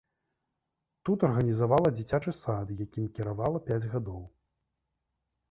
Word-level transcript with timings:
Тут 1.09 1.25
арганізавала 1.27 1.89
дзіцячы 1.97 2.31
сад, 2.39 2.73
якім 2.85 3.05
кіравала 3.19 3.63
пяць 3.69 3.83
гадоў. 3.95 4.21